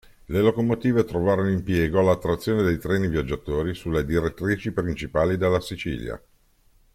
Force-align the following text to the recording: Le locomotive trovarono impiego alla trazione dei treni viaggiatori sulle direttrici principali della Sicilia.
Le 0.25 0.39
locomotive 0.39 1.03
trovarono 1.05 1.51
impiego 1.51 1.99
alla 1.99 2.17
trazione 2.17 2.63
dei 2.63 2.79
treni 2.79 3.07
viaggiatori 3.07 3.75
sulle 3.75 4.03
direttrici 4.03 4.71
principali 4.71 5.37
della 5.37 5.61
Sicilia. 5.61 6.19